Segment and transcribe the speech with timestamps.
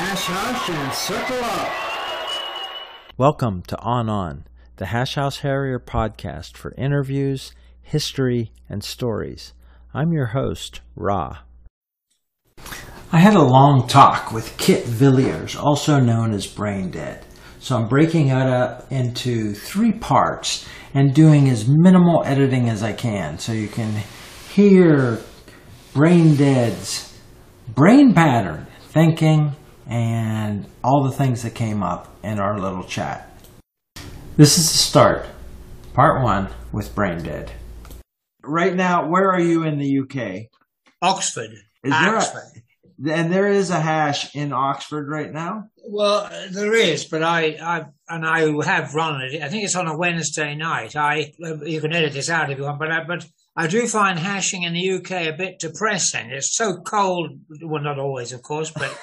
[0.00, 3.18] hash hash and circle up.
[3.18, 9.52] Welcome to On On, the Hash House Harrier podcast for interviews, history, and stories.
[9.92, 11.40] I'm your host, Ra.
[13.12, 17.22] I had a long talk with Kit Villiers, also known as Brain Dead.
[17.58, 22.94] So I'm breaking it up into three parts and doing as minimal editing as I
[22.94, 24.02] can so you can
[24.48, 25.18] hear
[25.92, 27.14] Brain Dead's
[27.68, 29.56] brain pattern, thinking,
[29.90, 33.28] and all the things that came up in our little chat.
[34.36, 35.26] This is the start,
[35.92, 37.50] part one with Brain Dead.
[38.42, 40.46] Right now, where are you in the UK?
[41.02, 41.50] Oxford.
[41.82, 42.62] Is there a- Oxford.
[43.08, 45.64] And there is a hash in Oxford right now.
[45.88, 49.42] Well, there is, but I, I, and I have run it.
[49.42, 50.94] I think it's on a Wednesday night.
[50.96, 51.32] I,
[51.64, 54.64] you can edit this out if you want, but I, but I do find hashing
[54.64, 56.30] in the UK a bit depressing.
[56.30, 57.30] It's so cold.
[57.62, 58.94] Well, not always, of course, but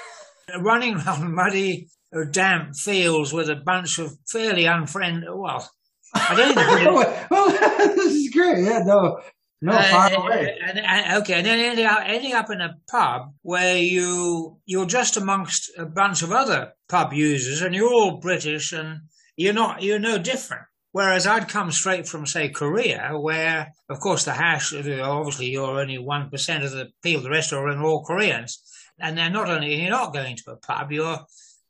[0.60, 5.28] running around muddy or damp fields with a bunch of fairly unfriendly.
[5.30, 5.70] Well,
[6.16, 7.30] I don't think.
[7.32, 7.50] well,
[7.96, 8.64] this is great.
[8.64, 9.20] Yeah, no,
[9.62, 10.58] no, far Uh, away.
[10.66, 14.86] and, and- okay, and then ending up, ending up in a pub where you you're
[14.86, 19.02] just amongst a bunch of other pub users, and you're all British, and
[19.36, 20.64] you're not you're no different.
[20.94, 25.98] Whereas I'd come straight from say Korea, where of course the hash obviously you're only
[26.00, 28.64] one percent of the people, the rest are all Koreans,
[29.00, 31.20] and they're not only you're not going to a pub, you're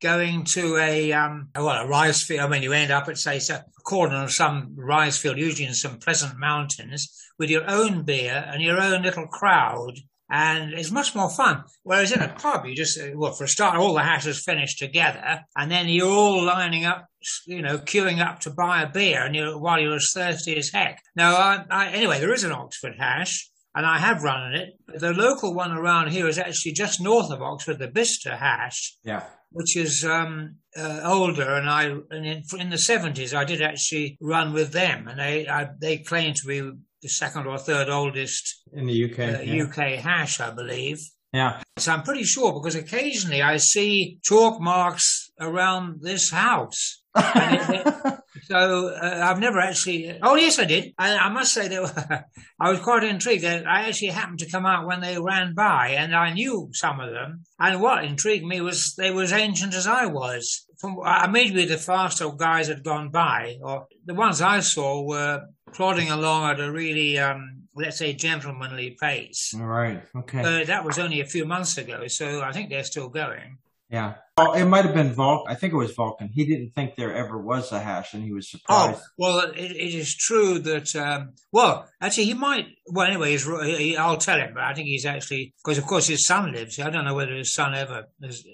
[0.01, 2.41] going to a um well a rice field.
[2.41, 5.73] I mean, you end up at say a corner of some rice field, usually in
[5.73, 9.93] some pleasant mountains, with your own beer and your own little crowd.
[10.29, 11.63] And it's much more fun.
[11.83, 14.75] Whereas in a pub, you just, uh, well, for a start, all the hashes finish
[14.75, 17.07] together, and then you're all lining up,
[17.45, 20.69] you know, queuing up to buy a beer, and you're while you're as thirsty as
[20.69, 21.01] heck.
[21.15, 24.69] Now, I, I, anyway, there is an Oxford hash, and I have run in it.
[25.03, 29.23] The local one around here is actually just north of Oxford, the Bicester hash, Yeah.
[29.51, 31.83] which is um, uh, older, and I
[32.15, 35.97] and in, in the seventies I did actually run with them, and they I, they
[35.99, 36.59] claim to be
[37.03, 38.43] the second or third oldest
[38.73, 39.19] In the UK.
[39.19, 39.63] uh, yeah.
[39.63, 39.77] UK
[40.07, 40.99] hash, I believe.
[41.31, 41.61] yeah.
[41.77, 47.03] So I'm pretty sure because occasionally I see chalk marks around this house.
[47.13, 48.13] And it-
[48.47, 50.17] So uh, I've never actually.
[50.21, 50.93] Oh yes, I did.
[50.97, 52.25] I, I must say that
[52.59, 53.43] I was quite intrigued.
[53.43, 57.01] That I actually happened to come out when they ran by, and I knew some
[57.01, 57.43] of them.
[57.59, 60.65] And what intrigued me was they were as ancient as I was.
[60.79, 65.41] From I maybe the faster guys had gone by, or the ones I saw were
[65.73, 69.53] plodding along at a really, um, let's say, gentlemanly pace.
[69.59, 70.01] All right.
[70.15, 70.39] Okay.
[70.39, 73.57] Uh, that was only a few months ago, so I think they're still going.
[73.89, 74.15] Yeah.
[74.39, 75.51] Oh, it might have been Vulcan.
[75.51, 76.29] I think it was Vulcan.
[76.31, 78.99] He didn't think there ever was a hash, and he was surprised.
[78.99, 83.45] Oh, well, it, it is true that, um, well, actually, he might, well, anyway, he's,
[83.45, 86.79] he, I'll tell him, but I think he's actually, because of course his son lives.
[86.79, 88.09] I don't know whether his son ever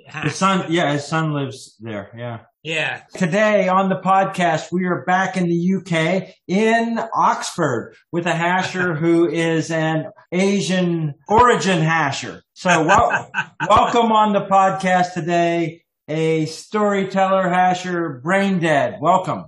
[0.07, 0.23] has.
[0.23, 2.11] His son, yeah, his son lives there.
[2.15, 2.39] Yeah.
[2.63, 3.01] Yeah.
[3.15, 8.95] Today on the podcast, we are back in the UK in Oxford with a hasher
[8.99, 12.42] who is an Asian origin hasher.
[12.55, 13.31] So wel-
[13.67, 18.99] welcome on the podcast today, a storyteller hasher, brain dead.
[19.01, 19.45] Welcome.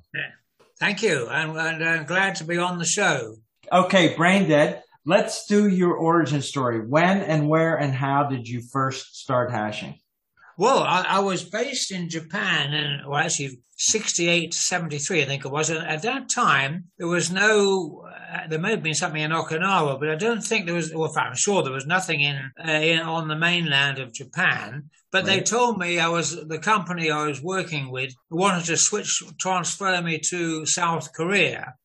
[0.80, 1.28] Thank you.
[1.30, 3.36] And, and I'm glad to be on the show.
[3.72, 4.82] Okay, brain dead.
[5.06, 6.80] Let's do your origin story.
[6.80, 10.00] When and where and how did you first start hashing?
[10.58, 15.46] Well, I, I was based in Japan and, well, actually 68 to 73, I think
[15.46, 15.70] it was.
[15.70, 20.00] And at that time, there was no, uh, there may have been something in Okinawa,
[20.00, 23.00] but I don't think there was, well, I'm sure there was nothing in, uh, in
[23.00, 24.90] on the mainland of Japan.
[25.12, 29.24] But they told me I was, the company I was working with wanted to switch,
[29.40, 31.76] transfer me to South Korea.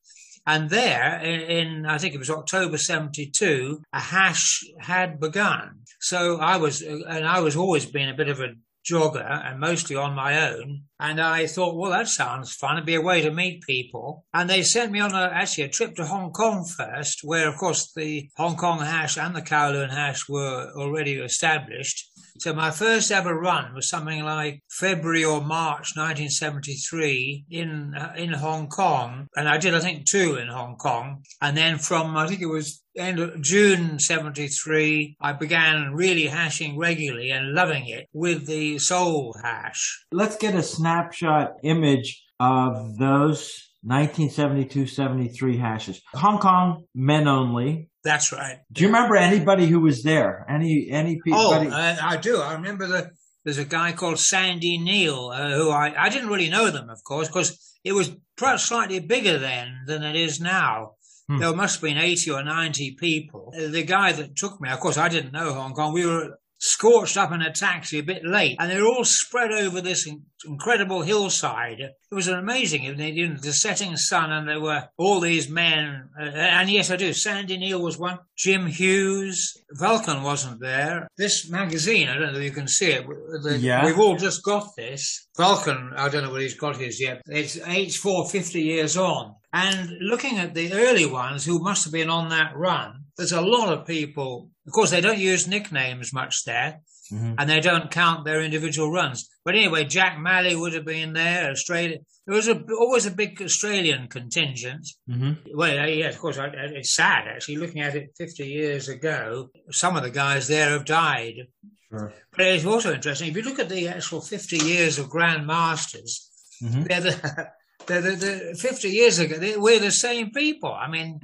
[0.47, 5.81] And there, in, in I think it was October '72, a hash had begun.
[6.01, 8.55] So I was, and I was always been a bit of a
[8.89, 10.85] jogger and mostly on my own.
[10.99, 12.77] And I thought, well, that sounds fun.
[12.77, 14.27] It'd be a way to meet people.
[14.35, 17.57] And they sent me on a, actually a trip to Hong Kong first, where of
[17.57, 22.11] course the Hong Kong hash and the Kowloon hash were already established.
[22.39, 28.33] So my first ever run was something like February or March 1973 in uh, in
[28.33, 32.27] Hong Kong, and I did I think two in Hong Kong, and then from I
[32.27, 38.09] think it was end of June 73 I began really hashing regularly and loving it
[38.13, 40.05] with the Seoul hash.
[40.13, 46.03] Let's get a snapshot image of those 1972-73 hashes.
[46.15, 47.89] Hong Kong men only.
[48.05, 48.59] That's right.
[48.73, 50.47] Do you remember anybody who was there?
[50.49, 51.41] Any any people?
[51.41, 52.41] Oh, uh, I do.
[52.41, 53.11] I remember the
[53.45, 57.03] there's a guy called Sandy Neal uh, who I I didn't really know them, of
[57.05, 60.93] course, because it was perhaps slightly bigger then than it is now.
[61.31, 61.39] Hmm.
[61.39, 63.55] There must have been 80 or 90 people.
[63.57, 65.93] The guy that took me, of course, I didn't know Hong Kong.
[65.93, 69.81] We were scorched up in a taxi a bit late, and they're all spread over
[69.81, 70.09] this
[70.45, 71.79] incredible hillside.
[71.79, 72.83] It was an amazing.
[72.83, 76.09] You know, the setting sun, and there were all these men.
[76.21, 77.13] Uh, and yes, I do.
[77.13, 78.19] Sandy Neal was one.
[78.37, 79.57] Jim Hughes.
[79.79, 81.07] Vulcan wasn't there.
[81.17, 83.07] This magazine, I don't know if you can see it.
[83.07, 83.87] The, yeah.
[83.87, 85.29] We've all just got this.
[85.37, 87.23] Vulcan, I don't know what he's got his yet.
[87.27, 89.37] It's H4 50 years on.
[89.53, 93.41] And looking at the early ones who must have been on that run, there's a
[93.41, 94.51] lot of people.
[94.67, 96.81] Of course, they don't use nicknames much there,
[97.13, 97.35] mm-hmm.
[97.37, 99.29] and they don't count their individual runs.
[99.45, 101.51] But anyway, Jack Malley would have been there.
[101.51, 101.99] Australia.
[102.27, 104.87] There was a, always a big Australian contingent.
[105.09, 105.57] Mm-hmm.
[105.57, 109.49] Well, yeah, of course, it's sad actually looking at it 50 years ago.
[109.73, 111.49] Some of the guys there have died.
[111.91, 112.13] Sure.
[112.31, 116.31] But it's also interesting if you look at the actual 50 years of Grand Masters.
[116.63, 116.83] Mm-hmm.
[116.85, 117.49] They're the
[117.91, 118.17] the, the,
[118.53, 120.73] the 50 years ago, they, we're the same people.
[120.73, 121.21] I mean,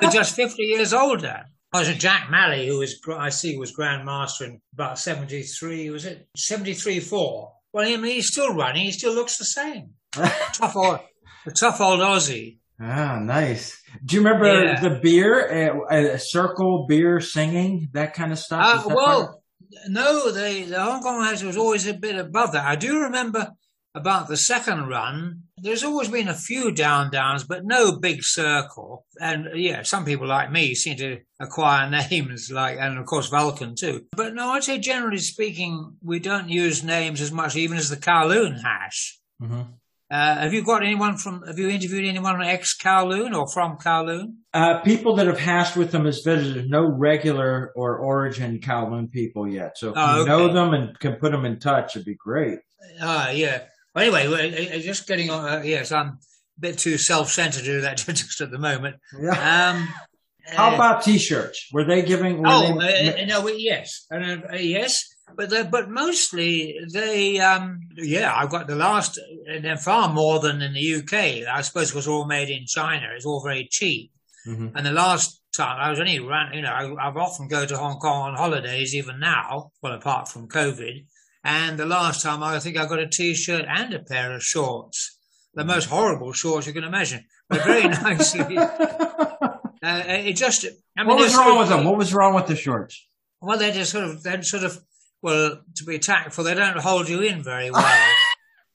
[0.00, 1.44] they're just 50 years older.
[1.72, 5.90] I was a Jack Malley, who was, I see, was Grand Master in about 73,
[5.90, 6.28] was it?
[6.36, 7.52] 73 4.
[7.72, 8.84] Well, I mean, he's still running.
[8.84, 9.92] He still looks the same.
[10.12, 11.00] tough old,
[11.46, 12.58] a tough old Aussie.
[12.78, 13.80] Ah, nice.
[14.04, 14.80] Do you remember yeah.
[14.80, 18.86] the beer, uh, circle beer singing, that kind of stuff?
[18.86, 19.42] Uh, well,
[19.88, 22.66] no, the, the Hong Kong House was always a bit above that.
[22.66, 23.52] I do remember
[23.94, 29.06] about the second run, there's always been a few down downs, but no big circle.
[29.20, 33.74] And yeah, some people like me seem to acquire names like, and of course Vulcan
[33.74, 34.06] too.
[34.16, 37.96] But no, I'd say generally speaking, we don't use names as much, even as the
[37.96, 39.18] Kowloon hash.
[39.42, 39.62] Mm-hmm.
[40.10, 41.42] Uh, have you got anyone from?
[41.46, 44.34] Have you interviewed anyone ex Kowloon or from Kowloon?
[44.52, 49.48] Uh, people that have hashed with them as visitors, no regular or origin Kowloon people
[49.48, 49.78] yet.
[49.78, 50.28] So if oh, you okay.
[50.28, 52.58] know them and can put them in touch, it'd be great.
[53.00, 53.62] Ah, uh, yeah.
[53.96, 55.44] Anyway, just getting on.
[55.44, 56.18] Uh, yes, I'm a
[56.60, 58.96] bit too self-centered to do that just at the moment.
[59.20, 59.70] Yeah.
[59.70, 59.88] Um,
[60.44, 61.68] How uh, about t-shirts?
[61.72, 62.38] Were they giving?
[62.38, 63.22] Were oh they...
[63.22, 67.38] Uh, no, yes, uh, yes, but but mostly they.
[67.38, 69.20] Um, yeah, I've got the last.
[69.46, 71.46] They're far more than in the UK.
[71.48, 73.08] I suppose it was all made in China.
[73.14, 74.10] It's all very cheap.
[74.46, 74.76] Mm-hmm.
[74.76, 77.76] And the last time I was only around, you know, I, I've often go to
[77.76, 79.70] Hong Kong on holidays, even now.
[79.80, 81.04] Well, apart from COVID,
[81.44, 85.18] and the last time I think I got a t-shirt and a pair of shorts.
[85.54, 88.56] The most horrible shorts you can imagine, but very nicely.
[88.58, 90.64] uh, it just.
[90.96, 91.84] I mean, what was wrong with them?
[91.84, 93.06] What was wrong with the shorts?
[93.40, 94.78] Well, they're just sort of, they're sort of,
[95.20, 98.08] well, to be tactful, they don't hold you in very well.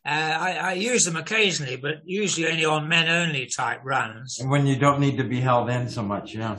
[0.05, 4.39] Uh, I, I, use them occasionally, but usually only on men only type runs.
[4.39, 6.57] And when you don't need to be held in so much, yeah.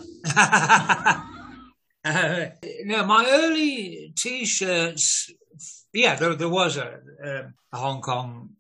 [2.05, 2.47] uh,
[2.85, 5.31] no, my early t-shirts
[5.93, 7.43] yeah, there, there was a, uh,
[7.73, 8.51] a, Hong Kong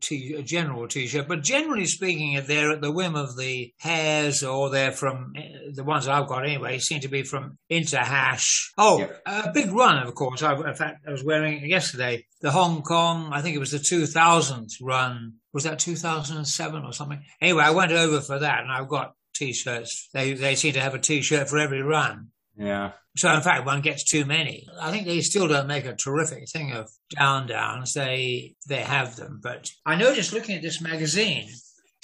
[0.00, 4.70] T, a general T-shirt, but generally speaking, they're at the whim of the hares, or
[4.70, 6.78] they're from eh, the ones I've got anyway.
[6.78, 8.70] Seem to be from Interhash.
[8.76, 10.42] Oh, a big run, of course.
[10.42, 13.30] I, in fact, I was wearing it yesterday the Hong Kong.
[13.32, 15.34] I think it was the 2000 run.
[15.52, 17.22] Was that 2007 or something?
[17.40, 20.08] Anyway, I went over for that, and I've got T-shirts.
[20.12, 22.30] They they seem to have a T-shirt for every run.
[22.58, 22.92] Yeah.
[23.16, 24.66] So in fact, one gets too many.
[24.80, 27.94] I think they still don't make a terrific thing of down downs.
[27.94, 31.48] They they have them, but I noticed looking at this magazine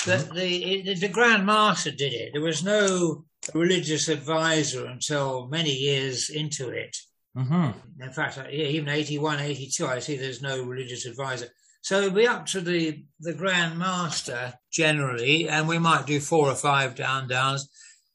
[0.07, 0.37] that mm-hmm.
[0.37, 2.31] the the Grand Master did it.
[2.33, 6.97] There was no religious advisor until many years into it.
[7.37, 8.03] Mm-hmm.
[8.03, 11.49] In fact, even 81, 82, I see there's no religious advisor.
[11.83, 16.49] So it'll be up to the, the Grand Master generally, and we might do four
[16.49, 17.69] or five down downs.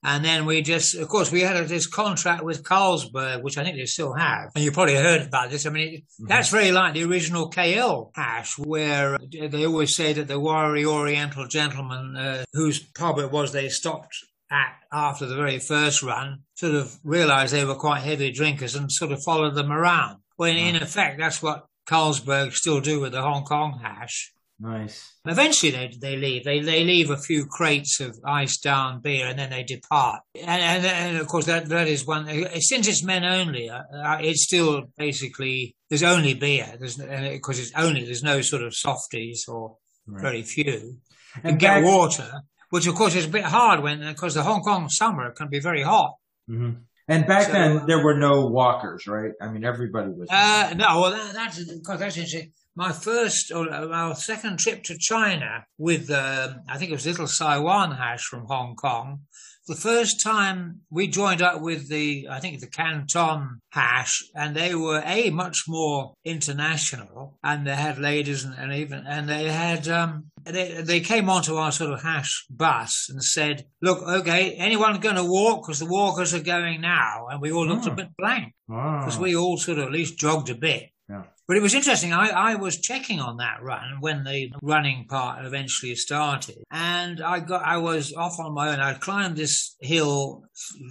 [0.04, 3.76] And then we just, of course, we had this contract with Carlsberg, which I think
[3.76, 4.52] they still have.
[4.56, 5.66] And you probably heard about this.
[5.66, 6.28] I mean, mm-hmm.
[6.28, 11.48] that's very like the original KL hash, where they always say that the wiry Oriental
[11.48, 14.16] gentleman uh, whose pub it was they stopped
[14.52, 18.92] at after the very first run sort of realized they were quite heavy drinkers and
[18.92, 20.20] sort of followed them around.
[20.38, 24.34] Well, in, in effect, that's what Carlsberg still do with the Hong Kong hash.
[24.62, 25.16] Nice.
[25.26, 26.44] Eventually, they they leave.
[26.44, 30.22] They they leave a few crates of iced down beer, and then they depart.
[30.36, 32.28] And and, and of course, that that is one.
[32.60, 36.76] Since it's men only, uh, uh it's still basically there's only beer.
[36.78, 40.22] There's because it's only there's no sort of softies or right.
[40.22, 40.98] very few.
[41.42, 44.62] And get back- water, which of course is a bit hard when because the Hong
[44.62, 46.16] Kong summer can be very hot.
[46.50, 46.82] Mm-hmm.
[47.08, 49.32] And back so, then, there were no walkers, right?
[49.42, 50.28] I mean, everybody was.
[50.30, 54.98] Uh, no, well, that, that's because that's interesting my first or our second trip to
[54.98, 59.24] China with, um, I think it was Little Sai Wan hash from Hong Kong.
[59.68, 64.76] the first time we joined up with the, I think the Canton hash, and they
[64.76, 69.90] were a much more international, and they had ladies and, and even, and they had,
[69.90, 75.02] um, they, they came onto our sort of hash bus and said, look, okay, anyone
[75.02, 75.64] going to walk?
[75.64, 77.28] Because the walkers are going now.
[77.30, 77.92] And we all looked oh.
[77.92, 80.92] a bit blank because we all sort of at least jogged a bit.
[81.50, 82.14] But it was interesting.
[82.14, 87.40] I, I was checking on that run when the running part eventually started, and I
[87.40, 88.80] got I was off on my own.
[88.80, 90.44] I climbed this hill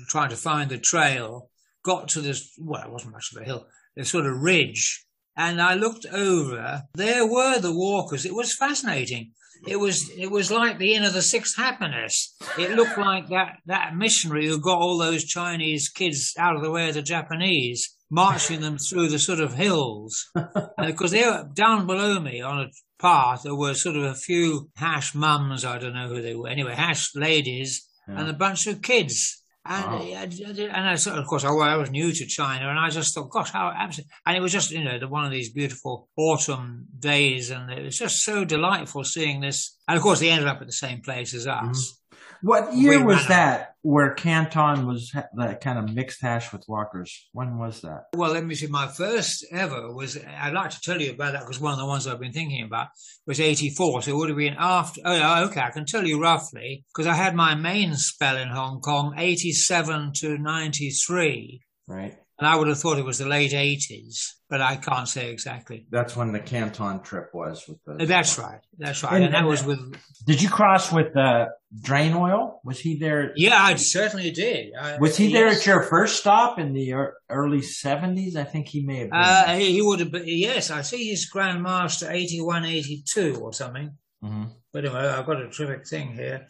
[0.08, 1.48] trying to find the trail.
[1.84, 5.62] Got to this well, it wasn't much of a hill, this sort of ridge, and
[5.62, 6.82] I looked over.
[6.92, 8.26] There were the walkers.
[8.26, 9.30] It was fascinating.
[9.64, 12.34] It was it was like the inn of the sixth happiness.
[12.58, 16.72] It looked like that that missionary who got all those Chinese kids out of the
[16.72, 20.30] way of the Japanese marching them through the sort of hills.
[20.78, 24.70] because they were down below me on a path, there were sort of a few
[24.76, 28.20] hash mums, I don't know who they were, anyway, hash ladies, yeah.
[28.20, 29.42] and a bunch of kids.
[29.70, 30.00] And, wow.
[30.00, 33.14] and I sort of, of course, I, I was new to China, and I just
[33.14, 34.10] thought, gosh, how absolutely.
[34.24, 37.98] And it was just, you know, one of these beautiful autumn days, and it was
[37.98, 39.76] just so delightful seeing this.
[39.86, 41.62] And of course, they ended up at the same place as us.
[41.62, 41.97] Mm-hmm.
[42.42, 47.28] What year was that where Canton was that kind of mixed hash with Walkers?
[47.32, 48.06] When was that?
[48.14, 48.66] Well, let me see.
[48.66, 51.86] My first ever was, I'd like to tell you about that because one of the
[51.86, 52.88] ones I've been thinking about
[53.26, 54.02] was 84.
[54.02, 57.14] So it would have been after, oh, okay, I can tell you roughly because I
[57.14, 61.62] had my main spell in Hong Kong 87 to 93.
[61.86, 62.18] Right.
[62.38, 65.86] And I would have thought it was the late 80s, but I can't say exactly.
[65.90, 68.06] That's when the Canton trip was with the.
[68.06, 68.60] That's right.
[68.78, 69.14] That's right.
[69.14, 69.80] And, and that was with.
[70.24, 71.46] Did you cross with uh,
[71.82, 72.60] Drain Oil?
[72.64, 73.32] Was he there?
[73.34, 74.72] Yeah, I certainly did.
[74.80, 75.32] I, was he yes.
[75.32, 76.94] there at your first stop in the
[77.28, 78.36] early 70s?
[78.36, 79.18] I think he may have been.
[79.18, 80.22] Uh, he would have been.
[80.26, 83.96] Yes, I see he's Grand Master 81, 82 or something.
[84.22, 84.44] Mm-hmm.
[84.72, 86.46] But anyway, I've got a terrific thing here.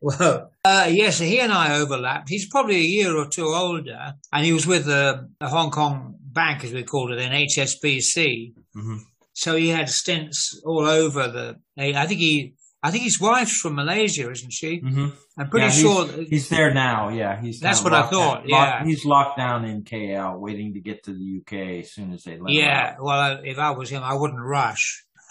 [0.02, 2.30] Well, uh, yes, he and I overlapped.
[2.30, 6.14] He's probably a year or two older, and he was with the, the Hong Kong
[6.18, 8.54] Bank, as we called it then, HSBC.
[8.74, 8.96] Mm-hmm.
[9.34, 11.56] So he had stints all over the.
[11.78, 12.54] I think he.
[12.82, 14.80] I think his wife's from Malaysia, isn't she?
[14.80, 15.08] Mm-hmm.
[15.38, 17.10] I'm pretty yeah, sure he's, he's, there now.
[17.10, 17.60] Yeah, he's.
[17.60, 18.40] That's what I thought.
[18.40, 21.92] Down, yeah, locked, he's locked down in KL, waiting to get to the UK as
[21.92, 25.04] soon as they let Yeah, well, if I was him, I wouldn't rush.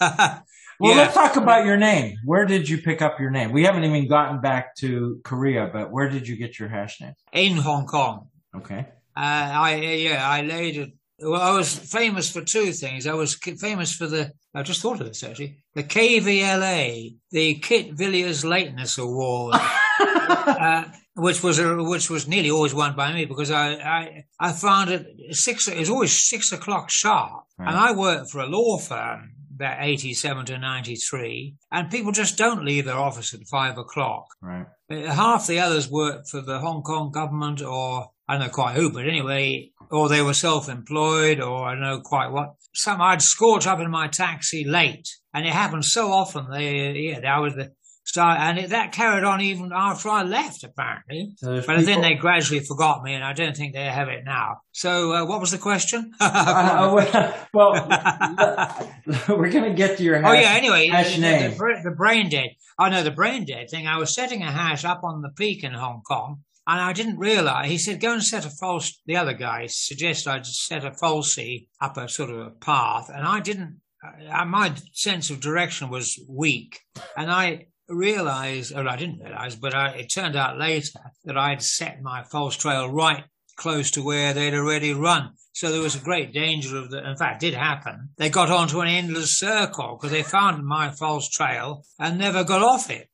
[0.80, 1.02] Well, yeah.
[1.02, 2.16] let's talk about your name.
[2.24, 3.52] Where did you pick up your name?
[3.52, 7.12] We haven't even gotten back to Korea, but where did you get your hash name?
[7.34, 8.28] In Hong Kong.
[8.56, 8.86] Okay.
[9.14, 10.92] Uh, I yeah, I laid it.
[11.18, 13.06] Well, I was famous for two things.
[13.06, 14.32] I was famous for the.
[14.54, 15.58] I just thought of this actually.
[15.74, 19.56] The KVLA, the Kit Villiers Lateness Award.
[20.00, 20.84] uh,
[21.14, 24.88] which was a, which was nearly always won by me because I I, I found
[24.88, 25.06] it
[25.36, 25.68] six.
[25.68, 27.68] It was always six o'clock sharp, right.
[27.68, 32.64] and I worked for a law firm about 87 to 93, and people just don't
[32.64, 34.24] leave their office at five o'clock.
[34.40, 34.66] Right.
[34.90, 38.76] Uh, half the others work for the Hong Kong government, or I don't know quite
[38.76, 42.54] who, but anyway, or they were self-employed, or I don't know quite what.
[42.72, 46.50] Some I'd scorch up in my taxi late, and it happened so often.
[46.50, 47.72] They, yeah, I was the
[48.04, 51.32] start, and it, that carried on even after I left, apparently.
[51.36, 54.62] So but then they gradually forgot me, and I don't think they have it now.
[54.72, 56.12] So, uh, what was the question?
[56.20, 57.72] uh, well,
[59.28, 60.52] we're going to get to your hash, oh yeah.
[60.52, 61.50] Anyway, the, name.
[61.52, 62.50] The, the, brain dead.
[62.78, 63.86] Oh no, the brain dead thing.
[63.86, 66.42] I was setting a hash up on the peak in Hong Kong.
[66.66, 70.30] And I didn't realize, he said, go and set a false, the other guy suggested
[70.30, 73.10] I set a falsie up a sort of a path.
[73.12, 76.78] And I didn't, uh, my sense of direction was weak.
[77.16, 81.62] And I realize, or I didn't realize, but I, it turned out later that I'd
[81.62, 83.24] set my false trail right
[83.56, 85.32] close to where they'd already run.
[85.52, 87.04] So there was a great danger of that.
[87.04, 88.10] In fact, did happen.
[88.16, 92.62] They got onto an endless circle because they found my false trail and never got
[92.62, 93.08] off it.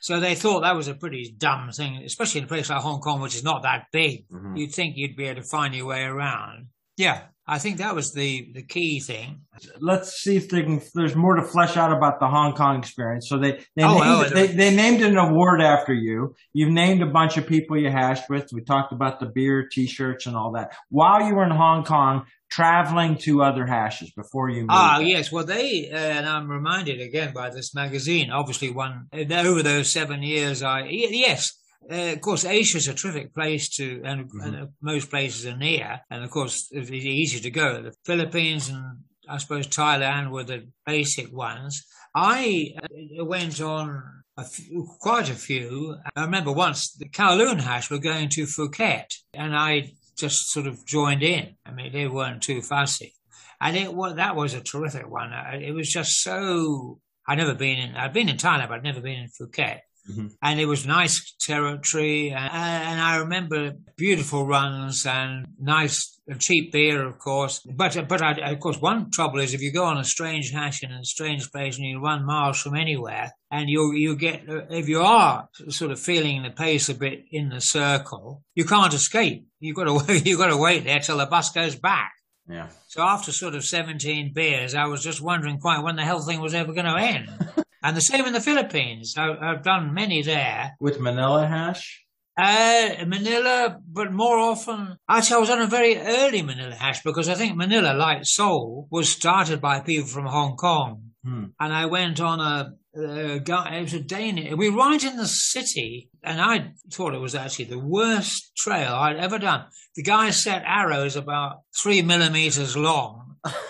[0.00, 3.00] So they thought that was a pretty dumb thing, especially in a place like Hong
[3.00, 4.28] Kong, which is not that big.
[4.28, 4.56] Mm-hmm.
[4.56, 6.66] You'd think you'd be able to find your way around.
[6.96, 9.42] Yeah, I think that was the, the key thing.
[9.78, 13.28] Let's see if can, there's more to flesh out about the Hong Kong experience.
[13.28, 16.34] So they they, oh, named, oh, they, they named an award after you.
[16.54, 18.48] You've named a bunch of people you hashed with.
[18.54, 20.74] We talked about the beer, t-shirts, and all that.
[20.88, 24.70] While you were in Hong Kong, traveling to other hashes before you moved.
[24.70, 25.30] Ah, yes.
[25.30, 28.30] Well, they uh, and I'm reminded again by this magazine.
[28.30, 31.52] Obviously, one over those seven years, I yes
[31.90, 34.54] uh, of course, Asia is a terrific place to, and, mm-hmm.
[34.54, 37.82] and, most places are near, and of course, it's easy to go.
[37.82, 38.98] The Philippines and
[39.28, 41.86] I suppose Thailand were the basic ones.
[42.14, 44.02] I uh, went on
[44.36, 45.96] a few, quite a few.
[46.16, 50.84] I remember once the Kowloon Hash were going to Phuket, and I just sort of
[50.86, 51.56] joined in.
[51.64, 53.14] I mean, they weren't too fussy,
[53.60, 55.32] and it that was a terrific one.
[55.32, 57.00] Uh, it was just so.
[57.26, 57.96] I'd never been in.
[57.96, 59.80] I'd been in Thailand, but I'd never been in Phuket
[60.10, 60.26] Mm-hmm.
[60.42, 62.30] And it was nice territory.
[62.30, 67.60] And, and, I remember beautiful runs and nice cheap beer, of course.
[67.60, 70.82] But, but I, of course, one trouble is if you go on a strange hash
[70.82, 74.88] in a strange place and you run miles from anywhere and you, you get, if
[74.88, 79.46] you are sort of feeling the pace a bit in the circle, you can't escape.
[79.60, 82.12] You've got to, you've got to wait there till the bus goes back.
[82.48, 82.68] Yeah.
[82.88, 86.40] So after sort of 17 beers, I was just wondering quite when the hell thing
[86.40, 87.30] was ever going to end.
[87.82, 89.14] and the same in the Philippines.
[89.16, 90.76] I, have done many there.
[90.80, 92.04] With Manila hash?
[92.36, 97.28] Uh, Manila, but more often, actually, I was on a very early Manila hash because
[97.28, 101.10] I think Manila, like Seoul, was started by people from Hong Kong.
[101.24, 101.44] Hmm.
[101.60, 105.02] And I went on a, Uh, a guy, it was a Danish, we were right
[105.02, 109.64] in the city, and I thought it was actually the worst trail I'd ever done.
[109.96, 113.22] The guy set arrows about three millimeters long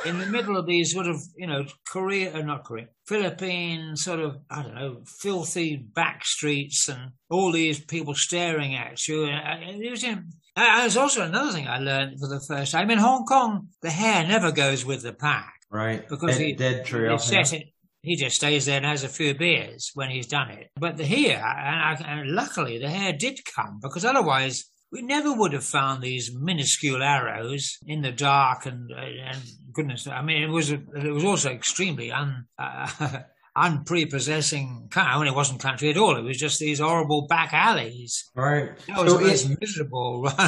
[0.05, 4.21] in the middle of these sort of, you know, Korea, uh, not Korea, Philippine sort
[4.21, 9.25] of, I don't know, filthy back streets and all these people staring at you.
[9.25, 10.23] And uh, it was, you know,
[10.57, 12.91] uh, there's also another thing I learned for the first time.
[12.91, 15.55] In Hong Kong, the hare never goes with the pack.
[15.71, 16.07] Right.
[16.07, 17.17] Because dead, he, dead trail.
[17.17, 17.45] He, yeah.
[17.51, 17.72] it,
[18.03, 20.71] he just stays there and has a few beers when he's done it.
[20.79, 25.33] But the hare, and, I, and luckily the hare did come because otherwise we never
[25.33, 29.39] would have found these minuscule arrows in the dark and, and
[29.73, 33.21] goodness, I mean, it was, it was also extremely un, uh,
[33.57, 34.89] unprepossessing.
[34.97, 36.17] I mean, it wasn't country at all.
[36.17, 38.31] It was just these horrible back alleys.
[38.35, 38.77] Right.
[38.89, 40.31] That was so the most miserable.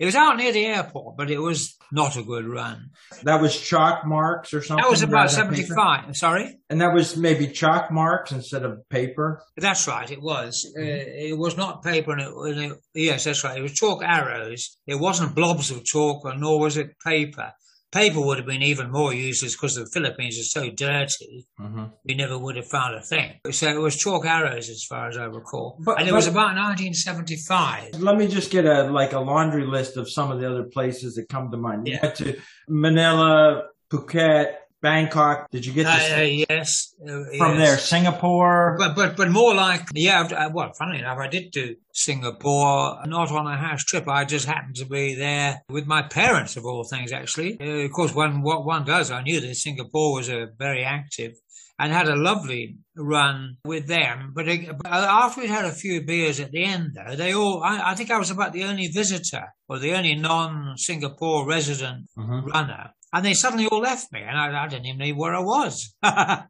[0.00, 2.88] It was out near the airport, but it was not a good run.
[3.24, 4.82] That was chalk marks or something?
[4.82, 6.16] That was about 75.
[6.16, 6.58] Sorry?
[6.70, 9.42] And that was maybe chalk marks instead of paper?
[9.58, 10.66] That's right, it was.
[10.74, 10.88] Mm-hmm.
[10.88, 12.12] Uh, it was not paper.
[12.12, 13.58] And it, and it, yes, that's right.
[13.58, 14.78] It was chalk arrows.
[14.86, 17.52] It wasn't blobs of chalk, nor was it paper.
[17.92, 21.46] Paper would have been even more useless because the Philippines is so dirty.
[21.58, 21.84] Mm-hmm.
[22.04, 23.40] We never would have found a thing.
[23.50, 26.26] So it was chalk arrows, as far as I recall, but, and it but, was
[26.28, 28.00] about 1975.
[28.00, 31.14] Let me just get a like a laundry list of some of the other places
[31.16, 31.88] that come to mind.
[31.88, 32.10] Yeah.
[32.10, 35.50] to Manila, Phuket, Bangkok.
[35.50, 37.58] Did you get uh, uh, yes uh, from yes.
[37.58, 37.78] there?
[37.78, 40.22] Singapore, but but but more like yeah.
[40.22, 44.08] Uh, well, funny enough, I did do Singapore, not on a house trip.
[44.08, 47.12] I just happened to be there with my parents, of all things.
[47.12, 50.84] Actually, uh, of course, when what one does, I knew that Singapore was a very
[50.84, 51.34] active
[51.80, 54.32] and had a lovely run with them.
[54.34, 54.46] But,
[54.82, 57.94] but after we'd had a few beers at the end, though, they all, I, I
[57.94, 62.50] think I was about the only visitor or the only non Singapore resident mm-hmm.
[62.50, 62.90] runner.
[63.12, 65.94] And they suddenly all left me, and I, I didn't even know where I was.
[66.02, 66.48] and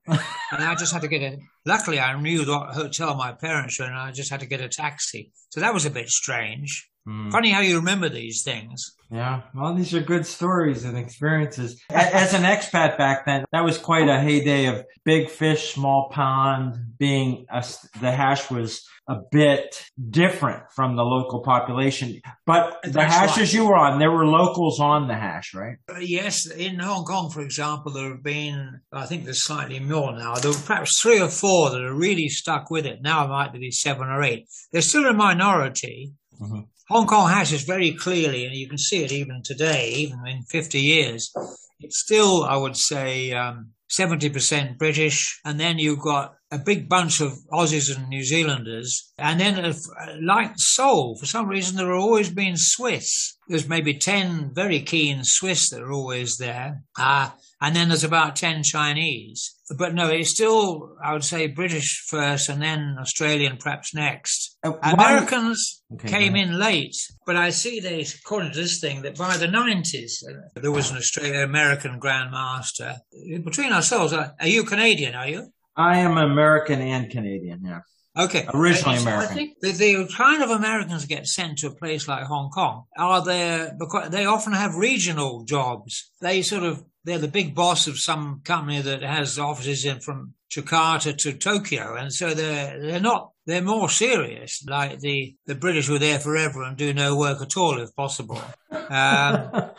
[0.50, 1.38] I just had to get a.
[1.64, 4.68] Luckily, I knew what hotel my parents were, and I just had to get a
[4.68, 5.32] taxi.
[5.48, 6.90] So that was a bit strange.
[7.08, 7.32] Mm.
[7.32, 8.94] Funny how you remember these things.
[9.12, 11.82] Yeah, well, these are good stories and experiences.
[11.90, 16.76] As an expat back then, that was quite a heyday of big fish, small pond.
[16.98, 17.64] Being a,
[18.00, 22.20] the hash was a bit different from the local population.
[22.46, 23.52] But the That's hashes right.
[23.52, 25.78] you were on, there were locals on the hash, right?
[25.88, 30.16] Uh, yes, in Hong Kong, for example, there have been, I think there's slightly more
[30.16, 30.36] now.
[30.36, 33.02] There were perhaps three or four that are really stuck with it.
[33.02, 34.46] Now it might be seven or eight.
[34.70, 36.12] They're still a minority.
[36.40, 36.60] Mm-hmm.
[36.90, 40.42] Hong Kong has this very clearly, and you can see it even today, even in
[40.42, 41.32] 50 years.
[41.78, 47.20] It's still, I would say, um, 70% British, and then you've got a big bunch
[47.20, 49.72] of Aussies and New Zealanders, and then uh,
[50.20, 53.36] like Seoul, for some reason there have always been Swiss.
[53.46, 56.82] There's maybe 10 very keen Swiss that are always there.
[56.98, 59.54] Uh, and then there's about 10 Chinese.
[59.76, 64.56] But no, it's still, I would say, British first and then Australian perhaps next.
[64.64, 66.96] Uh, Americans okay, came in late,
[67.26, 70.90] but I see they, according to this thing, that by the 90s, uh, there was
[70.90, 72.96] an Australian American Grandmaster.
[73.44, 75.52] Between ourselves, uh, are you Canadian, are you?
[75.76, 77.80] I am American and Canadian, yeah.
[78.18, 78.46] Okay.
[78.52, 79.32] Originally American.
[79.32, 82.84] I think the, the, kind of Americans get sent to a place like Hong Kong
[82.98, 86.10] are there because they often have regional jobs.
[86.20, 90.34] They sort of they're the big boss of some company that has offices in from
[90.50, 94.64] Jakarta to Tokyo, and so they're they're not they're more serious.
[94.66, 98.40] Like the the British were there forever and do no work at all if possible.
[98.70, 99.70] Um,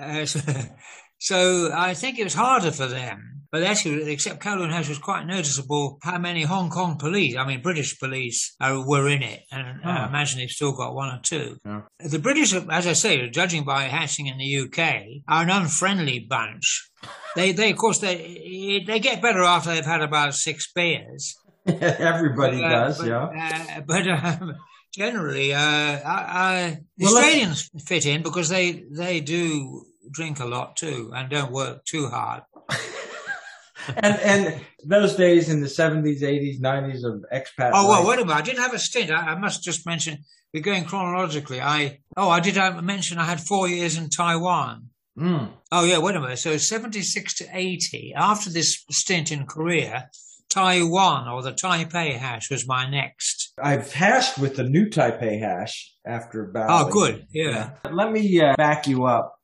[1.18, 5.26] so I think it was harder for them but actually, except Kowloon House, was quite
[5.26, 9.80] noticeable how many Hong Kong police, I mean British police, uh, were in it, and
[9.84, 9.88] oh.
[9.88, 11.56] I imagine they've still got one or two.
[11.64, 11.82] Yeah.
[12.00, 14.78] The British, as I say, judging by hashing in the UK,
[15.26, 16.90] are an unfriendly bunch.
[17.36, 21.34] They, they, of course, they they get better after they've had about six beers.
[21.66, 23.76] Everybody but, uh, does, but, yeah.
[23.76, 24.08] Uh, but
[24.42, 24.56] um,
[24.94, 30.76] generally, uh, I, I, well, Australians fit in because they they do drink a lot
[30.76, 32.42] too and don't work too hard.
[33.96, 37.70] And and those days in the seventies, eighties, nineties of expat.
[37.74, 38.08] Oh well, life.
[38.08, 38.38] wait a minute.
[38.38, 39.10] I did have a stint.
[39.10, 40.24] I, I must just mention.
[40.54, 41.60] We're going chronologically.
[41.60, 44.88] I oh, I did mention I had four years in Taiwan.
[45.18, 45.50] Mm.
[45.72, 46.38] Oh yeah, wait a minute.
[46.38, 48.14] So seventy six to eighty.
[48.16, 50.08] After this stint in Korea,
[50.48, 53.52] Taiwan or the Taipei hash was my next.
[53.62, 56.68] I've hashed with the new Taipei hash after about.
[56.70, 57.26] Oh, good.
[57.32, 57.70] Yeah.
[57.90, 59.34] Let me uh, back you up.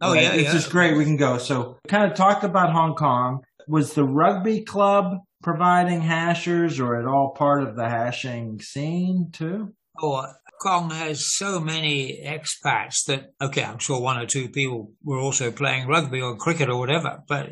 [0.00, 0.56] Oh yeah, It's yeah.
[0.56, 0.96] is great.
[0.96, 1.38] We can go.
[1.38, 3.42] So, kind of talked about Hong Kong.
[3.68, 9.74] Was the rugby club providing hashers, or at all part of the hashing scene too?
[10.00, 10.26] Oh,
[10.62, 15.50] Kong has so many expats that okay, I'm sure one or two people were also
[15.50, 17.50] playing rugby or cricket or whatever, but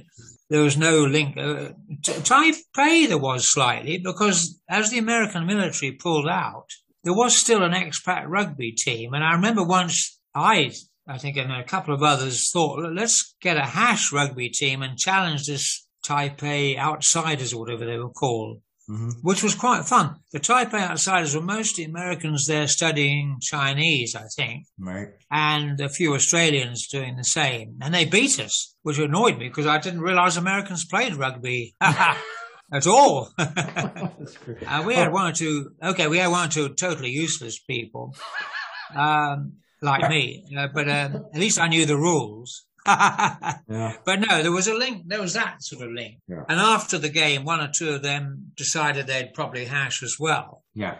[0.48, 1.36] there was no link.
[1.36, 1.70] Uh,
[2.02, 6.66] Taipei there was slightly because as the American military pulled out,
[7.02, 10.72] there was still an expat rugby team, and I remember once I.
[11.08, 14.96] I think and a couple of others thought, let's get a hash rugby team and
[14.96, 19.20] challenge this Taipei outsiders or whatever they were called Mm-hmm.
[19.22, 20.16] which was quite fun.
[20.32, 25.10] The Taipei outsiders were mostly Americans there studying Chinese, I think, Right.
[25.30, 27.76] and and a few Australians doing the same.
[27.80, 32.86] And they beat us, which annoyed me because I didn't realize Americans played rugby at
[32.88, 33.30] all.
[33.38, 34.36] That's.
[34.66, 38.16] Uh, we had one or two, okay, we had one or two totally useless people,
[38.96, 42.64] um, like me, uh, but um, at least I knew the rules.
[42.86, 43.92] Yeah.
[44.04, 45.04] But no, there was a link.
[45.06, 46.16] There was that sort of link.
[46.28, 46.44] Yeah.
[46.48, 50.64] And after the game, one or two of them decided they'd probably hash as well.
[50.74, 50.96] Yeah.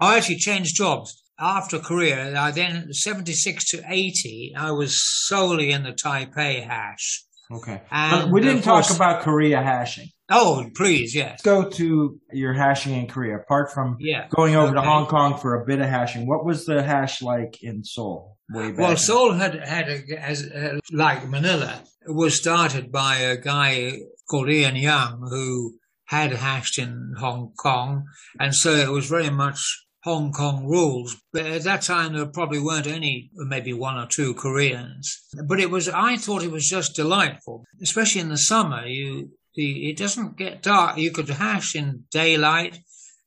[0.00, 1.18] I actually changed jobs.
[1.38, 7.24] After Korea, I then, 76 to 80, I was solely in the Taipei hash.
[7.50, 7.82] Okay.
[7.90, 10.08] And, but we didn't of talk course- about Korea hashing.
[10.30, 11.30] Oh, please, yes.
[11.30, 13.36] Let's go to your hashing in Korea.
[13.36, 14.28] Apart from Yeah.
[14.30, 17.62] going over to Hong Kong for a bit of hashing, what was the hash like
[17.62, 18.38] in Seoul?
[18.50, 24.50] Well, Seoul had had a, as uh, like Manila was started by a guy called
[24.50, 28.04] Ian Young who had hashed in Hong Kong,
[28.38, 31.16] and so it was very much Hong Kong rules.
[31.32, 35.24] But at that time, there probably weren't any, maybe one or two Koreans.
[35.46, 38.84] But it was, I thought it was just delightful, especially in the summer.
[38.84, 40.98] You, the, it doesn't get dark.
[40.98, 42.80] You could hash in daylight,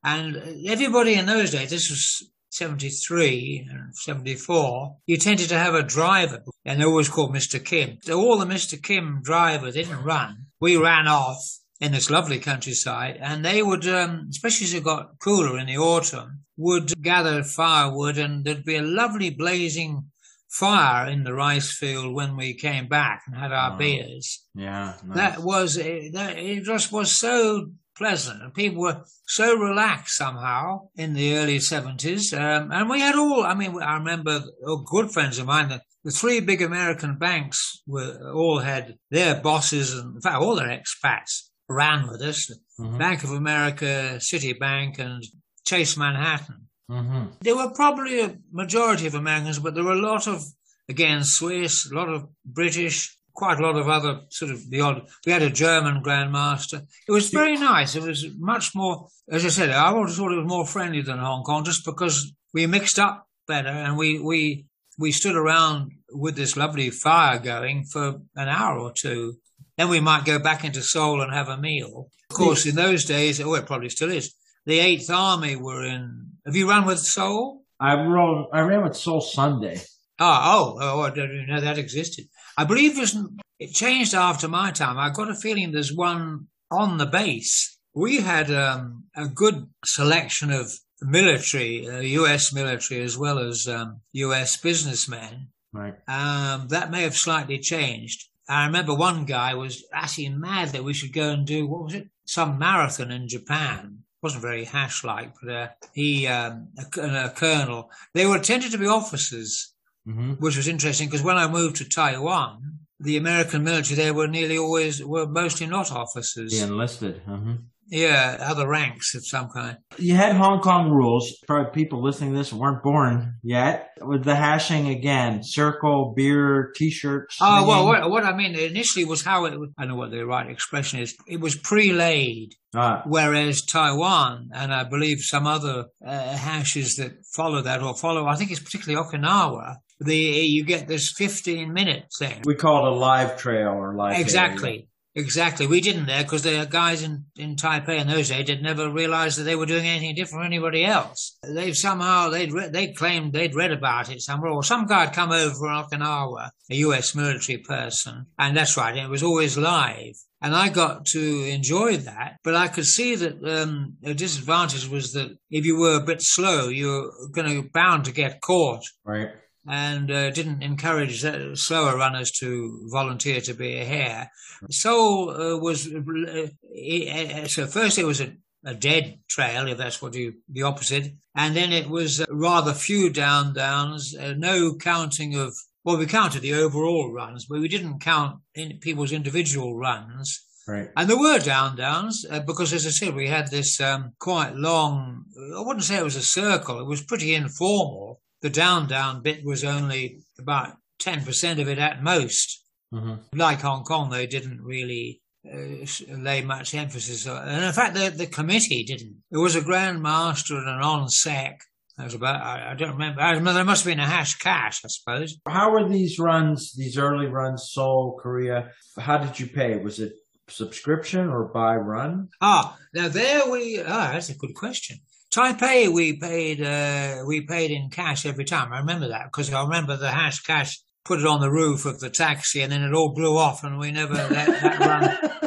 [0.04, 5.84] and everybody in those days, this was 73 and 74, you tended to have a
[5.84, 7.64] driver, and they always called Mr.
[7.64, 7.98] Kim.
[8.02, 8.82] So all the Mr.
[8.82, 10.48] Kim drivers didn't run.
[10.62, 11.38] We ran off
[11.82, 15.78] in this lovely countryside, and they would, um, especially as it got cooler in the
[15.78, 20.12] autumn, would gather firewood, and there'd be a lovely blazing
[20.50, 23.78] fire in the rice field when we came back and had our Wow.
[23.78, 24.44] beers.
[24.56, 24.94] yeah.
[25.06, 25.16] nice.
[25.18, 31.14] That was that, it just was so pleasant, and people were so relaxed somehow in
[31.14, 32.34] the early seventies.
[32.34, 33.44] Um, and we had all.
[33.44, 35.70] I mean, I remember oh, good friends of mine.
[35.70, 40.56] The, the three big American banks were all had their bosses, and in fact, all
[40.56, 42.52] their expats ran with us.
[42.80, 43.00] Mhm.
[43.00, 45.24] Bank of America, Citibank, and
[45.66, 46.68] Chase Manhattan.
[46.92, 47.32] Mhm.
[47.42, 50.44] There were probably a majority of Americans, but there were a lot of,
[50.88, 55.08] again, Swiss, a lot of British, quite a lot of other sort of the odd.
[55.26, 56.88] We had a German grandmaster.
[57.08, 57.96] It was very nice.
[57.96, 61.20] It was much more, as I said, I always thought it was more friendly than
[61.20, 64.66] Hong Kong, just because we mixed up better and we we
[64.98, 69.36] we stood around with this lovely fire going for an hour or two.
[69.78, 72.08] Then we might go back into Seoul and have a meal.
[72.30, 74.34] Of course, in those days, oh, it probably still is.
[74.66, 76.32] The Eighth Army were in.
[76.46, 77.64] Have you run with Seoul?
[77.80, 78.46] I ran.
[78.54, 79.82] I ran with Seoul Sunday.
[80.18, 82.26] Ah, oh, oh, I didn't even know that existed.
[82.58, 83.18] I believe there's,
[83.60, 84.98] it changed after my time.
[84.98, 87.78] I've got a feeling there's one on the base.
[87.94, 92.54] We had um, a good selection of military, uh, U.S.
[92.54, 94.58] military as well as um, U.S.
[94.58, 95.50] businessmen.
[95.74, 95.96] Right.
[96.08, 98.30] Um, that may have slightly changed.
[98.48, 101.94] I remember one guy was actually mad that we should go and do what was
[101.96, 102.10] it?
[102.26, 104.04] Some marathon in Japan.
[104.22, 107.90] wasn't very hash like, but uh, he, um, a, a colonel.
[108.14, 109.74] They were tended to be officers,
[110.08, 110.34] Mm-hmm.
[110.34, 114.58] which was interesting because when I moved to Taiwan, the American military there were nearly
[114.58, 116.52] always were mostly not officers.
[116.52, 117.22] The enlisted.
[117.26, 117.54] hmm
[117.88, 119.78] Yeah, other ranks of some kind.
[119.98, 121.38] You had Hong Kong rules.
[121.48, 123.90] Probably people listening to this weren't born yet.
[124.02, 127.38] With the hashing again, circle, beer, t-shirts.
[127.40, 129.54] Oh well, what, what I mean initially was how it.
[129.78, 131.16] I know what the right expression is.
[131.28, 132.56] It was pre-laid.
[132.78, 138.26] Ah, Whereas Taiwan and I believe some other uh, hashes that follow that or follow,
[138.28, 139.78] I think it's particularly Okinawa.
[140.02, 142.42] The you get this 15 minute thing.
[142.46, 144.20] we call it a live trail or live.
[144.20, 144.90] Exactly.
[145.18, 145.66] Exactly.
[145.66, 149.40] We didn't there because the guys in, in Taipei in those days had never realized
[149.40, 151.38] that they were doing anything different from anybody else.
[151.42, 155.14] They've somehow, they'd, re- they claimed they'd read about it somewhere or some guy had
[155.14, 158.26] come over from Okinawa, a US military person.
[158.38, 158.98] And that's right.
[158.98, 160.16] It was always live.
[160.42, 165.14] And I got to enjoy that, but I could see that um, a disadvantage was
[165.14, 168.84] that if you were a bit slow, you were going to bound to get caught.
[169.06, 169.30] Right.
[169.68, 171.22] And uh, didn't encourage
[171.58, 174.30] slower runners to volunteer to be a hare.
[174.70, 178.34] So uh, was uh, so first it was a
[178.66, 181.14] a dead trail, if that's what you, the opposite.
[181.36, 186.08] And then it was uh, rather few down downs, uh, no counting of, well, we
[186.08, 190.44] counted the overall runs, but we didn't count in people's individual runs.
[190.68, 190.90] Right.
[190.98, 194.56] And there were down downs uh, because, as I said, we had this um, quite
[194.56, 195.26] long,
[195.56, 198.05] I wouldn't say it was a circle, it was pretty informal.
[198.46, 202.64] The down down bit was only about 10% of it at most.
[202.94, 203.36] Mm-hmm.
[203.36, 205.84] Like Hong Kong, they didn't really uh,
[206.16, 207.38] lay much emphasis on.
[207.38, 207.52] it.
[207.52, 209.24] And in fact, the, the committee didn't.
[209.32, 211.60] There was a Grand Master and an on sec.
[211.98, 213.20] That was about, I, I, don't remember.
[213.20, 215.40] I remember there must have been a hash cash, I suppose.
[215.48, 218.70] How were these runs, these early runs, Seoul, Korea?
[219.00, 219.78] How did you pay?
[219.78, 220.14] Was it
[220.50, 222.30] subscription or buy run?
[222.42, 225.00] Ah, now there we, ah, that's a good question.
[225.36, 228.72] Taipei, we paid, uh, we paid in cash every time.
[228.72, 232.00] I remember that because I remember the hash cash put it on the roof of
[232.00, 235.32] the taxi and then it all blew off and we never let that run.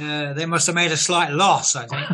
[0.00, 2.06] Uh, they must have made a slight loss, I think.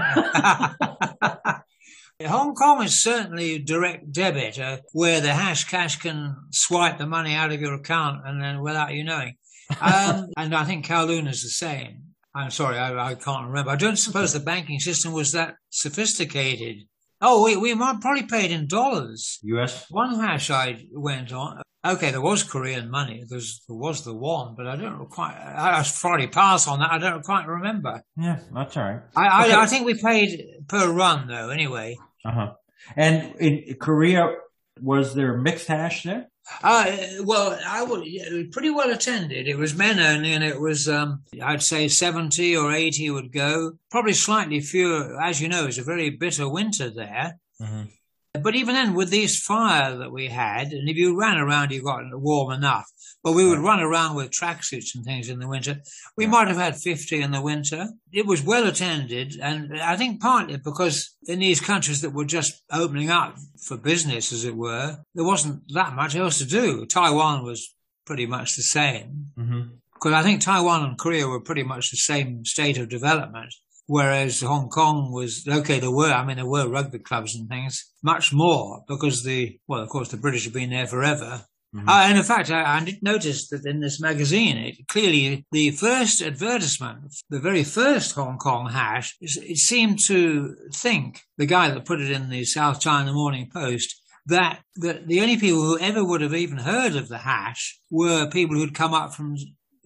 [2.29, 7.35] Hong Kong is certainly direct debit, uh, where the hash cash can swipe the money
[7.35, 9.37] out of your account and then without you knowing.
[9.81, 12.14] Um, and I think Kowloon is the same.
[12.35, 13.71] I'm sorry, I, I, can't remember.
[13.71, 16.88] I don't suppose the banking system was that sophisticated.
[17.20, 19.38] Oh, we, we probably paid in dollars.
[19.42, 19.87] US?
[19.90, 23.24] One hash I went on, Okay, there was Korean money.
[23.29, 25.35] There's, there was the one, but I don't quite.
[25.37, 26.90] I probably pass on that.
[26.90, 28.02] I don't quite remember.
[28.16, 29.00] Yeah, that's all right.
[29.14, 29.55] I, okay.
[29.55, 31.50] I, I think we paid per run though.
[31.50, 31.96] Anyway.
[32.24, 32.52] Uh huh.
[32.96, 34.33] And in Korea,
[34.81, 36.29] was there mixed hash there?
[36.62, 39.48] Uh, well, I would yeah, pretty well attended.
[39.48, 43.72] It was men only, and it was um, I'd say seventy or eighty would go.
[43.90, 45.66] Probably slightly fewer, as you know.
[45.66, 47.38] It's a very bitter winter there.
[47.61, 48.42] Mm-hmm.
[48.42, 51.82] But even then, with this fire that we had, and if you ran around, you
[51.82, 52.87] got warm enough.
[53.26, 55.80] But we would run around with tracksuits and things in the winter.
[56.16, 56.30] We yeah.
[56.30, 57.88] might have had 50 in the winter.
[58.12, 59.36] It was well attended.
[59.42, 64.32] And I think partly because in these countries that were just opening up for business,
[64.32, 66.86] as it were, there wasn't that much else to do.
[66.86, 69.32] Taiwan was pretty much the same.
[69.36, 69.62] Mm-hmm.
[69.94, 73.52] Because I think Taiwan and Korea were pretty much the same state of development.
[73.86, 77.90] Whereas Hong Kong was, okay, there were, I mean, there were rugby clubs and things,
[78.04, 81.44] much more because the, well, of course, the British have been there forever.
[81.74, 81.88] Mm-hmm.
[81.88, 85.72] Uh, and in fact, I, I, did notice that in this magazine, it clearly, the
[85.72, 91.85] first advertisement, the very first Hong Kong hash, it seemed to think, the guy that
[91.85, 96.05] put it in the South China Morning Post, that, that the only people who ever
[96.05, 99.37] would have even heard of the hash were people who'd come up from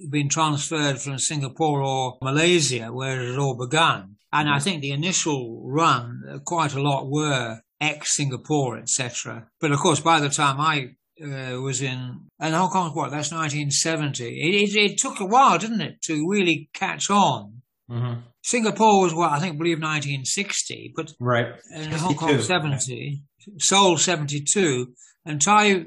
[0.09, 4.17] been transferred from Singapore or Malaysia, where it had all begun.
[4.33, 9.49] And I think the initial run, quite a lot were ex-Singapore, etc.
[9.61, 13.33] But of course, by the time I uh, was in, and Hong Kong, what, that's
[13.33, 14.25] 1970.
[14.25, 17.63] It, it, it, took a while, didn't it, to really catch on.
[17.91, 18.21] Mm-hmm.
[18.43, 23.23] Singapore was what I think, believe 1960, but right, and Hong Kong 70,
[23.59, 25.85] Seoul 72, and Taiwan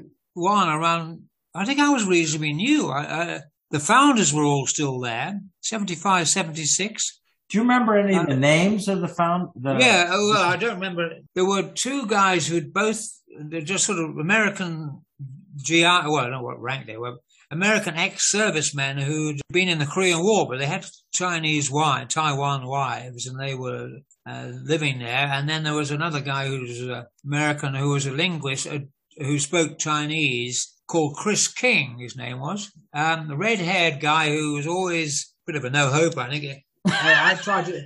[0.68, 1.22] around.
[1.54, 2.90] I think I was reasonably new.
[2.90, 7.20] I, the founders were all still there, 75, 76.
[7.48, 9.48] Do you remember any of the uh, names of the found?
[9.56, 11.08] The, yeah, oh, well, I don't remember.
[11.34, 13.04] There were two guys who'd both,
[13.38, 15.02] they're just sort of American
[15.56, 17.16] GI, well, I don't know what rank they were,
[17.50, 23.26] American ex-servicemen who'd been in the Korean War, but they had Chinese wives, Taiwan wives,
[23.26, 23.90] and they were
[24.28, 25.28] uh, living there.
[25.32, 28.80] And then there was another guy who was an American who was a linguist uh,
[29.18, 32.72] who spoke Chinese called Chris King, his name was.
[32.92, 36.28] Um, the red haired guy who was always a bit of a no hope, I
[36.30, 36.64] think.
[36.86, 37.82] I, I tried to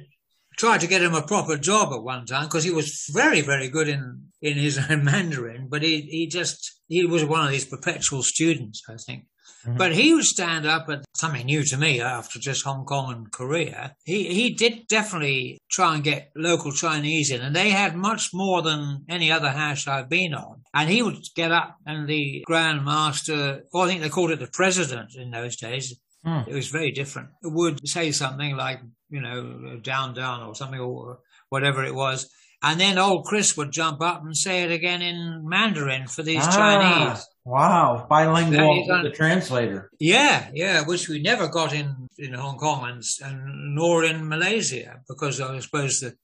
[0.57, 3.69] tried to get him a proper job at one time because he was very, very
[3.69, 7.65] good in, in his own Mandarin, but he, he just, he was one of these
[7.65, 9.25] perpetual students, I think.
[9.67, 9.77] Mm-hmm.
[9.77, 13.33] But he would stand up at something new to me after just Hong Kong and
[13.33, 13.97] Korea.
[14.05, 18.63] He he did definitely try and get local Chinese in, and they had much more
[18.63, 20.63] than any other hash I've been on.
[20.75, 24.39] And he would get up, and the Grand Master, or I think they called it
[24.39, 25.99] the President in those days.
[26.25, 26.49] Mm.
[26.49, 27.31] It was very different.
[27.43, 32.31] Would say something like, you know, down, down, or something, or whatever it was.
[32.61, 36.43] And then old Chris would jump up and say it again in Mandarin for these
[36.43, 37.27] ah, Chinese.
[37.45, 39.91] Wow, bilingual with the translator.
[40.01, 45.01] Yeah, yeah, which we never got in, in Hong Kong and, and nor in Malaysia
[45.09, 46.15] because I suppose the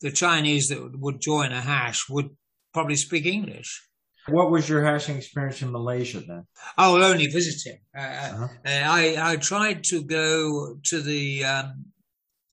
[0.00, 2.28] the Chinese that would join a hash would
[2.74, 3.88] probably speak English.
[4.28, 6.46] What was your hashing experience in Malaysia then?
[6.76, 7.80] I will only visiting.
[7.96, 8.48] Uh, uh-huh.
[8.66, 11.86] uh, I I tried to go to the um,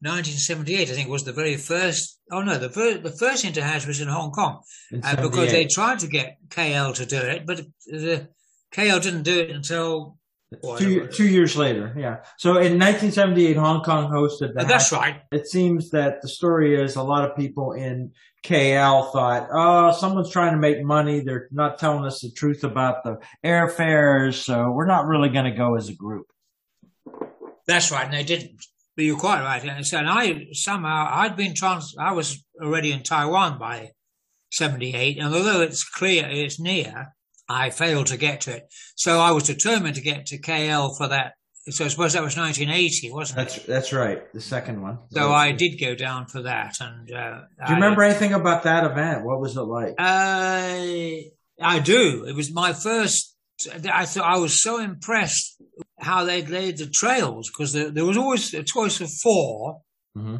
[0.01, 0.89] 1978.
[0.89, 2.19] I think was the very first.
[2.31, 4.61] Oh no, the first the first interhash was in Hong Kong
[5.03, 8.29] uh, because they tried to get KL to do it, but the
[8.73, 10.17] KL didn't do it until
[10.77, 12.17] Two, two years later, yeah.
[12.37, 14.67] So in 1978, Hong Kong hosted that.
[14.67, 15.21] That's right.
[15.31, 18.11] It seems that the story is a lot of people in
[18.43, 21.21] KL thought, oh, someone's trying to make money.
[21.21, 25.57] They're not telling us the truth about the airfares, so we're not really going to
[25.57, 26.27] go as a group.
[27.65, 28.65] That's right, and they didn't.
[29.01, 29.63] But you're quite right.
[29.63, 31.95] And so, and I somehow I'd been trans.
[31.97, 33.93] I was already in Taiwan by
[34.51, 37.15] '78, and although it's clear it's near,
[37.49, 38.67] I failed to get to it.
[38.93, 41.33] So I was determined to get to KL for that.
[41.71, 43.65] So I suppose that was 1980, wasn't that's, it?
[43.65, 44.99] That's right, the second one.
[45.09, 46.77] So I did go down for that.
[46.79, 49.25] And uh, do you remember anything about that event?
[49.25, 49.95] What was it like?
[49.97, 51.25] Uh,
[51.59, 52.25] I do.
[52.27, 53.35] It was my first.
[53.91, 55.59] I thought I was so impressed
[56.01, 59.81] how they'd laid the trails because there, there, was always a choice of 4
[60.17, 60.35] mm-hmm.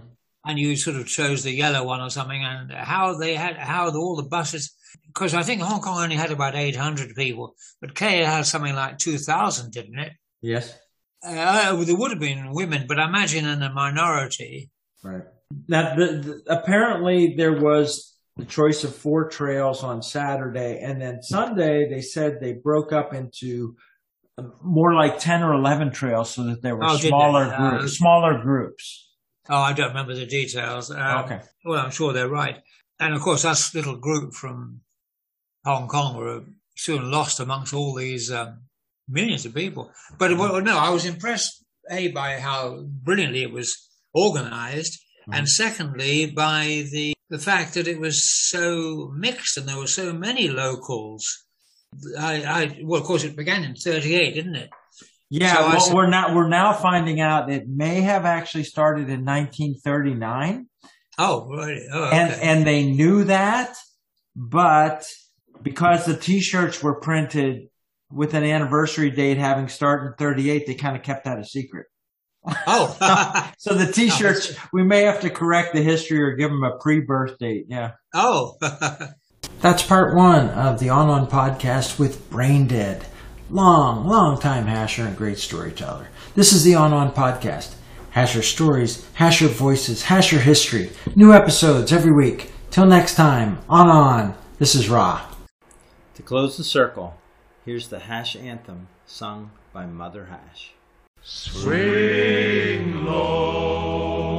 [0.46, 3.90] and you sort of chose the yellow one or something, and how they had how
[3.90, 4.76] the, all the buses
[5.08, 8.98] because I think Hong Kong only had about 800 people, but KL had something like
[8.98, 10.14] 2,000, didn't it?
[10.42, 10.78] Yes.
[11.24, 14.72] Uh, there would have been women, but I imagine in a minority.
[15.04, 15.24] Right.
[15.68, 21.22] Now, the, the, apparently there was the choice of four trails on Saturday, and then
[21.22, 23.76] Sunday they said they broke up into
[24.64, 27.84] more like 10 or 11 trails so that there were oh, smaller groups.
[27.84, 29.10] Uh, smaller groups.
[29.50, 30.92] Oh, I don't remember the details.
[30.92, 31.42] Um, okay.
[31.66, 32.58] Well, I'm sure they're right.
[33.00, 34.82] And of course, us little group from
[35.66, 36.44] Hong Kong were
[36.76, 38.62] soon lost amongst all these um,
[39.08, 39.92] millions of people.
[40.18, 45.38] But well, no, I was impressed a by how brilliantly it was organised, mm.
[45.38, 50.14] and secondly by the the fact that it was so mixed and there were so
[50.14, 51.46] many locals.
[52.18, 54.70] I, I well, of course, it began in '38, didn't it?
[55.30, 59.10] Yeah, so well, said, we're now we're now finding out it may have actually started
[59.10, 60.68] in 1939.
[61.18, 61.82] Oh, right.
[61.92, 62.18] Oh, okay.
[62.18, 63.76] And and they knew that,
[64.36, 65.06] but
[65.62, 67.68] because the T-shirts were printed
[68.12, 71.88] with an anniversary date having started in 38, they kind of kept that a secret.
[72.68, 76.78] Oh, so the T-shirts, we may have to correct the history or give them a
[76.78, 77.66] pre-birth date.
[77.70, 77.92] Yeah.
[78.14, 78.58] Oh,
[79.60, 83.06] that's part one of the On On podcast with Brain Dead.
[83.50, 86.08] Long, long time hasher and great storyteller.
[86.36, 87.76] This is the On On podcast.
[88.12, 90.92] Hasher stories, hasher voices, hasher history.
[91.16, 92.52] New episodes every week.
[92.70, 94.36] Till next time, on on.
[94.60, 95.28] This is Ra.
[96.16, 97.16] To close the circle,
[97.66, 100.74] here's the Hash Anthem sung by Mother Hash.
[101.24, 104.32] Swing low,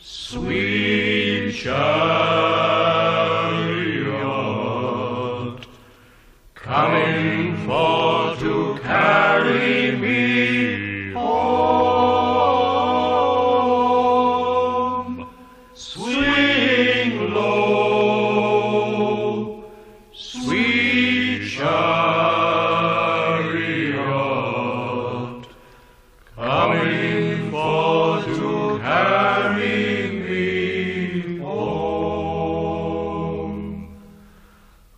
[0.00, 2.17] sweet chariot,